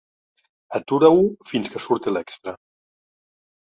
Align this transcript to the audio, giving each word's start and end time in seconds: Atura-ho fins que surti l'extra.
Atura-ho 0.79 1.21
fins 1.53 1.71
que 1.77 1.85
surti 1.87 2.17
l'extra. 2.19 2.59